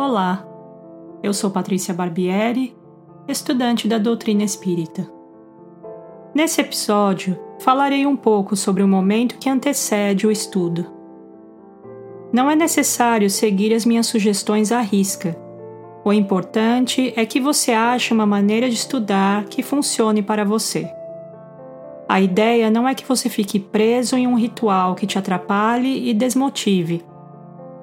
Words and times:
Olá, 0.00 0.46
eu 1.22 1.34
sou 1.34 1.50
Patrícia 1.50 1.92
Barbieri, 1.92 2.76
estudante 3.26 3.88
da 3.88 3.98
doutrina 3.98 4.44
espírita. 4.44 5.10
Nesse 6.34 6.60
episódio, 6.60 7.38
falarei 7.58 8.06
um 8.06 8.16
pouco 8.16 8.54
sobre 8.54 8.82
o 8.82 8.88
momento 8.88 9.38
que 9.38 9.50
antecede 9.50 10.26
o 10.26 10.30
estudo. 10.30 10.86
Não 12.32 12.50
é 12.50 12.54
necessário 12.54 13.28
seguir 13.28 13.74
as 13.74 13.84
minhas 13.84 14.06
sugestões 14.06 14.70
à 14.70 14.80
risca. 14.80 15.36
O 16.04 16.12
importante 16.12 17.12
é 17.16 17.26
que 17.26 17.40
você 17.40 17.72
ache 17.72 18.14
uma 18.14 18.24
maneira 18.24 18.68
de 18.68 18.76
estudar 18.76 19.46
que 19.46 19.62
funcione 19.62 20.22
para 20.22 20.44
você. 20.44 20.88
A 22.08 22.20
ideia 22.20 22.70
não 22.70 22.88
é 22.88 22.94
que 22.94 23.06
você 23.06 23.28
fique 23.28 23.58
preso 23.58 24.16
em 24.16 24.26
um 24.26 24.34
ritual 24.34 24.94
que 24.94 25.06
te 25.06 25.18
atrapalhe 25.18 26.08
e 26.08 26.14
desmotive 26.14 27.04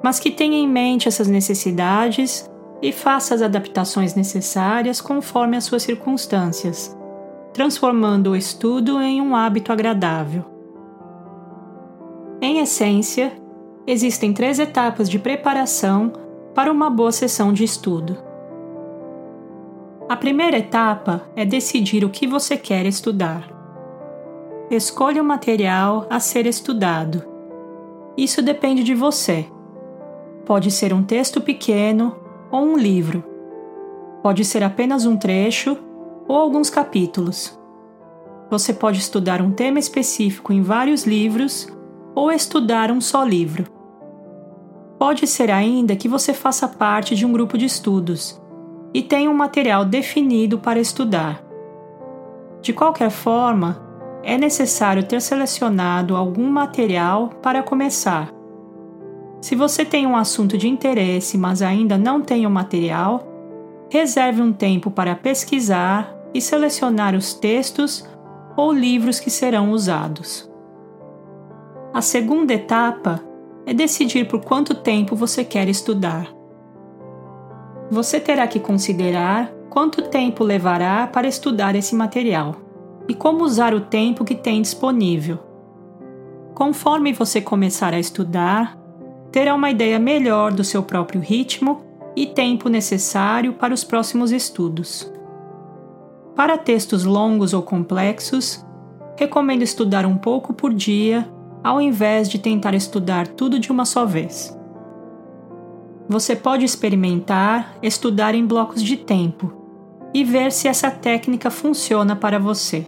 mas 0.06 0.20
que 0.20 0.30
tenha 0.30 0.56
em 0.56 0.68
mente 0.68 1.08
essas 1.08 1.28
necessidades 1.28 2.48
e 2.80 2.92
faça 2.92 3.34
as 3.34 3.42
adaptações 3.42 4.14
necessárias 4.14 5.02
conforme 5.02 5.58
as 5.58 5.64
suas 5.64 5.82
circunstâncias, 5.82 6.96
transformando 7.52 8.30
o 8.30 8.36
estudo 8.36 9.02
em 9.02 9.20
um 9.20 9.36
hábito 9.36 9.72
agradável. 9.72 10.46
Em 12.40 12.60
essência, 12.60 13.34
existem 13.88 14.32
três 14.32 14.60
etapas 14.60 15.10
de 15.10 15.18
preparação 15.18 16.14
para 16.54 16.72
uma 16.72 16.92
boa 16.92 17.12
sessão 17.12 17.52
de 17.52 17.64
estudo. 17.64 18.16
A 20.08 20.16
primeira 20.16 20.60
etapa 20.60 21.24
é 21.36 21.44
decidir 21.44 22.06
o 22.06 22.12
que 22.12 22.28
você 22.28 22.56
quer 22.58 22.86
estudar. 22.86 23.55
Escolha 24.72 25.22
o 25.22 25.26
material 25.26 26.08
a 26.10 26.20
ser 26.20 26.48
estudado. 26.48 27.24
Isso 28.18 28.42
depende 28.42 28.84
de 28.84 28.96
você. 28.96 29.46
Pode 30.44 30.72
ser 30.72 30.92
um 30.92 31.04
texto 31.04 31.40
pequeno 31.40 32.16
ou 32.50 32.62
um 32.62 32.76
livro. 32.76 33.24
Pode 34.24 34.44
ser 34.44 34.64
apenas 34.64 35.06
um 35.06 35.18
trecho 35.18 35.78
ou 36.28 36.36
alguns 36.36 36.72
capítulos. 36.72 37.56
Você 38.50 38.74
pode 38.74 38.98
estudar 38.98 39.40
um 39.40 39.52
tema 39.52 39.78
específico 39.78 40.52
em 40.52 40.64
vários 40.64 41.06
livros 41.06 41.68
ou 42.16 42.32
estudar 42.32 42.92
um 42.92 43.00
só 43.00 43.24
livro. 43.24 43.66
Pode 44.98 45.28
ser 45.28 45.52
ainda 45.52 45.96
que 45.96 46.08
você 46.08 46.34
faça 46.34 46.68
parte 46.68 47.16
de 47.16 47.24
um 47.24 47.32
grupo 47.32 47.56
de 47.56 47.66
estudos 47.66 48.42
e 48.96 49.04
tenha 49.04 49.30
um 49.30 49.34
material 49.36 49.86
definido 49.86 50.58
para 50.58 50.80
estudar. 50.80 51.44
De 52.64 52.74
qualquer 52.74 53.12
forma, 53.12 53.85
é 54.26 54.38
necessário 54.38 55.04
ter 55.04 55.22
selecionado 55.22 56.18
algum 56.18 56.50
material 56.50 57.30
para 57.42 57.64
começar 57.64 58.36
se 59.46 59.56
você 59.56 59.86
tem 59.86 60.08
um 60.08 60.16
assunto 60.16 60.58
de 60.58 60.68
interesse, 60.68 61.38
mas 61.38 61.62
ainda 61.62 62.00
não 62.00 62.20
tem 62.20 62.48
o 62.48 62.50
material, 62.50 63.28
reserve 63.92 64.42
um 64.42 64.52
tempo 64.52 64.90
para 64.90 65.14
pesquisar 65.14 66.18
e 66.34 66.42
selecionar 66.42 67.14
os 67.14 67.36
textos 67.36 68.10
ou 68.58 68.74
livros 68.74 69.20
que 69.20 69.30
serão 69.30 69.70
usados. 69.70 70.52
A 71.94 72.02
segunda 72.02 72.56
etapa 72.56 73.22
é 73.68 73.74
decidir 73.74 74.28
por 74.28 74.44
quanto 74.44 74.74
tempo 74.74 75.16
você 75.16 75.44
quer 75.44 75.70
estudar. 75.70 76.28
Você 77.92 78.20
terá 78.20 78.48
que 78.48 78.60
considerar 78.60 79.54
quanto 79.70 80.02
tempo 80.10 80.44
levará 80.44 81.06
para 81.06 81.28
estudar 81.28 81.76
esse 81.76 81.94
material 81.94 82.65
e 83.08 83.14
como 83.14 83.44
usar 83.44 83.74
o 83.74 83.82
tempo 83.82 84.26
que 84.26 84.36
tem 84.36 84.62
disponível. 84.62 85.40
Conforme 86.54 87.14
você 87.14 87.42
começar 87.42 87.94
a 87.94 88.00
estudar, 88.00 88.78
terá 89.32 89.54
uma 89.54 89.70
ideia 89.70 90.00
melhor 90.00 90.54
do 90.54 90.64
seu 90.64 90.82
próprio 90.82 91.20
ritmo 91.20 91.82
e 92.16 92.26
tempo 92.26 92.70
necessário 92.70 93.54
para 93.54 93.74
os 93.74 93.84
próximos 93.84 94.32
estudos. 94.32 95.12
Para 96.36 96.58
textos 96.58 97.04
longos 97.04 97.54
ou 97.54 97.62
complexos, 97.62 98.66
recomendo 99.18 99.62
estudar 99.62 100.06
um 100.06 100.18
pouco 100.18 100.54
por 100.54 100.74
dia 100.74 101.30
ao 101.64 101.82
invés 101.82 102.30
de 102.30 102.38
tentar 102.38 102.74
estudar 102.74 103.28
tudo 103.28 103.60
de 103.60 103.72
uma 103.72 103.86
só 103.86 104.06
vez. 104.06 104.58
Você 106.08 106.36
pode 106.36 106.64
experimentar 106.64 107.76
estudar 107.82 108.36
em 108.36 108.46
blocos 108.46 108.84
de 108.84 108.96
tempo 108.96 109.52
e 110.14 110.24
ver 110.24 110.52
se 110.52 110.68
essa 110.68 110.92
técnica 110.92 111.50
funciona 111.50 112.16
para 112.16 112.38
você. 112.38 112.86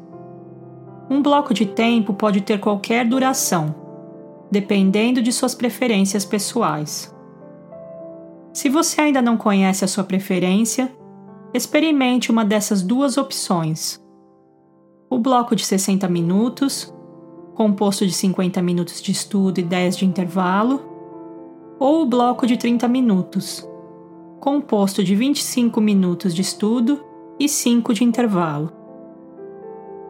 Um 1.10 1.22
bloco 1.22 1.54
de 1.54 1.66
tempo 1.66 2.14
pode 2.14 2.42
ter 2.42 2.60
qualquer 2.60 3.06
duração 3.06 3.88
dependendo 4.50 5.22
de 5.22 5.32
suas 5.32 5.54
preferências 5.54 6.26
pessoais. 6.26 7.14
Se 8.54 8.70
você 8.70 9.02
ainda 9.02 9.22
não 9.22 9.38
conhece 9.38 9.86
a 9.86 9.88
sua 9.88 10.04
preferência, 10.04 10.92
experimente 11.54 12.32
uma 12.32 12.44
dessas 12.44 12.82
duas 12.82 13.18
opções. 13.18 14.02
O 15.10 15.20
bloco 15.20 15.56
de 15.56 15.64
60 15.66 16.08
minutos, 16.08 16.94
composto 17.54 18.06
de 18.06 18.14
50 18.14 18.62
minutos 18.62 19.02
de 19.02 19.12
estudo 19.12 19.60
e 19.60 19.64
10 19.64 19.98
de 19.98 20.06
intervalo, 20.06 20.82
ou 21.80 22.02
o 22.02 22.06
bloco 22.06 22.48
de 22.48 22.58
30 22.58 22.88
minutos, 22.88 23.68
composto 24.40 25.04
de 25.04 25.16
25 25.16 25.80
minutos 25.80 26.34
de 26.34 26.42
estudo 26.42 27.04
e 27.40 27.48
5 27.48 27.94
de 27.94 28.04
intervalo. 28.04 28.77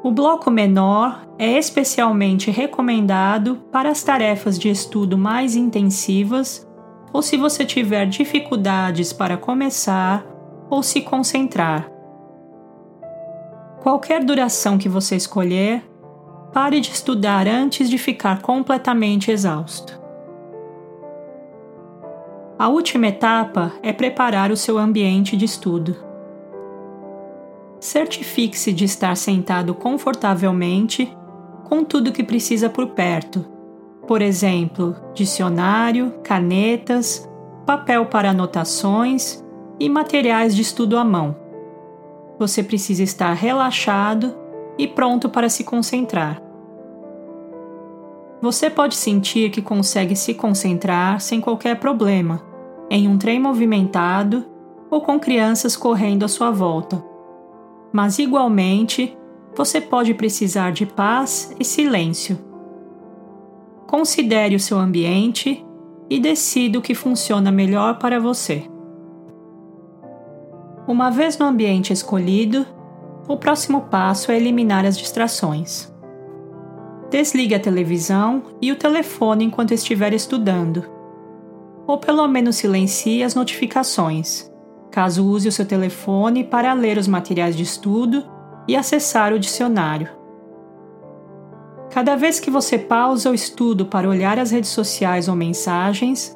O 0.08 0.12
bloco 0.12 0.50
menor 0.50 1.28
é 1.38 1.58
especialmente 1.58 2.50
recomendado 2.50 3.58
para 3.70 3.90
as 3.90 4.02
tarefas 4.02 4.58
de 4.58 4.70
estudo 4.70 5.18
mais 5.18 5.54
intensivas 5.54 6.66
ou 7.12 7.22
se 7.22 7.36
você 7.36 7.66
tiver 7.66 8.06
dificuldades 8.06 9.12
para 9.12 9.36
começar 9.36 10.26
ou 10.70 10.82
se 10.82 11.02
concentrar. 11.02 11.92
Qualquer 13.84 14.24
duração 14.24 14.78
que 14.78 14.88
você 14.88 15.18
escolher, 15.18 15.84
pare 16.54 16.80
de 16.80 16.90
estudar 16.90 17.46
antes 17.46 17.90
de 17.90 17.98
ficar 17.98 18.42
completamente 18.42 19.30
exausto. 19.30 20.02
A 22.58 22.70
última 22.70 23.08
etapa 23.08 23.74
é 23.84 23.92
preparar 23.92 24.54
o 24.54 24.58
seu 24.58 24.78
ambiente 24.78 25.36
de 25.36 25.44
estudo. 25.44 26.07
Certifique-se 27.80 28.74
de 28.74 28.86
estar 28.86 29.16
sentado 29.16 29.76
confortavelmente 29.76 31.16
com 31.64 31.84
tudo 31.84 32.12
que 32.12 32.24
precisa 32.24 32.70
por 32.70 32.88
perto. 32.88 33.46
Por 34.08 34.22
exemplo, 34.22 34.96
dicionário, 35.14 36.14
canetas, 36.24 37.30
papel 37.66 38.06
para 38.06 38.32
anotações 38.32 39.44
e 39.80 39.88
materiais 39.90 40.56
de 40.56 40.62
estudo 40.62 40.98
à 40.98 41.04
mão. 41.04 41.36
Você 42.40 42.64
precisa 42.64 43.04
estar 43.04 43.34
relaxado 43.34 44.36
e 44.78 44.88
pronto 44.88 45.30
para 45.30 45.50
se 45.50 45.64
concentrar. 45.64 46.42
Você 48.42 48.70
pode 48.70 48.96
sentir 48.96 49.52
que 49.52 49.62
consegue 49.62 50.16
se 50.16 50.34
concentrar 50.34 51.20
sem 51.20 51.42
qualquer 51.42 51.80
problema, 51.80 52.42
em 52.90 53.08
um 53.08 53.18
trem 53.18 53.40
movimentado 53.40 54.46
ou 54.90 55.02
com 55.02 55.20
crianças 55.20 55.76
correndo 55.76 56.24
à 56.24 56.28
sua 56.28 56.50
volta 56.50 57.07
mas 57.92 58.20
igualmente 58.20 59.18
você 59.56 59.82
pode 59.82 60.14
precisar 60.14 60.72
de 60.72 60.86
paz 60.86 61.56
e 61.60 61.66
silêncio. 61.66 62.38
Considere 63.88 64.56
o 64.56 64.60
seu 64.60 64.78
ambiente 64.78 65.66
e 66.10 66.20
decida 66.20 66.78
o 66.78 66.82
que 66.82 66.94
funciona 66.94 67.52
melhor 67.52 67.98
para 67.98 68.20
você. 68.20 68.70
Uma 70.88 71.10
vez 71.10 71.38
no 71.38 71.46
ambiente 71.46 71.92
escolhido, 71.92 72.66
o 73.28 73.36
próximo 73.36 73.82
passo 73.82 74.32
é 74.32 74.38
eliminar 74.38 74.86
as 74.86 74.98
distrações. 74.98 75.92
Desligue 77.10 77.56
a 77.56 77.60
televisão 77.60 78.44
e 78.62 78.72
o 78.72 78.76
telefone 78.76 79.46
enquanto 79.46 79.74
estiver 79.74 80.14
estudando, 80.14 80.86
ou 81.86 81.98
pelo 81.98 82.28
menos 82.28 82.58
silencie 82.58 83.24
as 83.24 83.34
notificações 83.34 84.50
caso 84.98 85.24
use 85.24 85.48
o 85.48 85.52
seu 85.52 85.64
telefone 85.64 86.44
para 86.44 86.74
ler 86.74 86.98
os 86.98 87.08
materiais 87.08 87.56
de 87.56 87.62
estudo 87.62 88.24
e 88.68 88.76
acessar 88.76 89.32
o 89.32 89.38
dicionário. 89.38 90.10
Cada 91.92 92.16
vez 92.16 92.40
que 92.40 92.50
você 92.50 92.80
pausa 92.80 93.30
o 93.30 93.34
estudo 93.36 93.86
para 93.86 94.10
olhar 94.10 94.40
as 94.40 94.50
redes 94.50 94.72
sociais 94.72 95.28
ou 95.28 95.36
mensagens, 95.36 96.36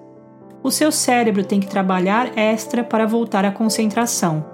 o 0.61 0.69
seu 0.69 0.91
cérebro 0.91 1.43
tem 1.43 1.59
que 1.59 1.65
trabalhar 1.65 2.37
extra 2.37 2.83
para 2.83 3.07
voltar 3.07 3.45
à 3.45 3.51
concentração, 3.51 4.45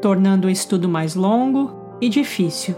tornando 0.00 0.48
o 0.48 0.50
estudo 0.50 0.88
mais 0.88 1.14
longo 1.14 1.78
e 2.00 2.08
difícil. 2.08 2.74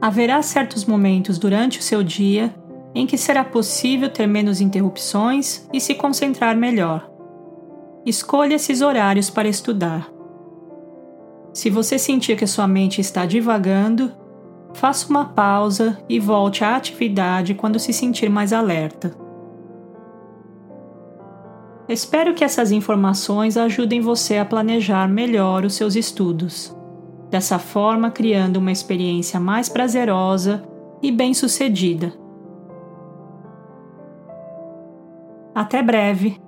Haverá 0.00 0.40
certos 0.40 0.86
momentos 0.86 1.36
durante 1.36 1.80
o 1.80 1.82
seu 1.82 2.02
dia 2.02 2.54
em 2.94 3.06
que 3.06 3.18
será 3.18 3.44
possível 3.44 4.08
ter 4.08 4.26
menos 4.26 4.62
interrupções 4.62 5.68
e 5.70 5.78
se 5.78 5.94
concentrar 5.94 6.56
melhor. 6.56 7.13
Escolha 8.06 8.56
esses 8.56 8.82
horários 8.82 9.30
para 9.30 9.48
estudar. 9.48 10.10
Se 11.54 11.70
você 11.70 11.98
sentir 11.98 12.36
que 12.36 12.46
sua 12.46 12.66
mente 12.66 13.00
está 13.00 13.24
divagando, 13.24 14.12
faça 14.74 15.08
uma 15.08 15.24
pausa 15.24 15.96
e 16.06 16.20
volte 16.20 16.62
à 16.62 16.76
atividade 16.76 17.54
quando 17.54 17.78
se 17.78 17.94
sentir 17.94 18.28
mais 18.28 18.52
alerta. 18.52 19.16
Espero 21.88 22.34
que 22.34 22.44
essas 22.44 22.72
informações 22.72 23.56
ajudem 23.56 24.00
você 24.00 24.36
a 24.36 24.44
planejar 24.44 25.08
melhor 25.08 25.64
os 25.64 25.74
seus 25.74 25.96
estudos, 25.96 26.76
dessa 27.30 27.58
forma 27.58 28.10
criando 28.10 28.56
uma 28.56 28.72
experiência 28.72 29.40
mais 29.40 29.68
prazerosa 29.68 30.62
e 31.02 31.10
bem-sucedida. 31.10 32.12
Até 35.54 35.82
breve! 35.82 36.43